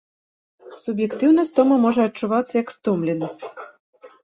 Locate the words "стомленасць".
2.77-3.49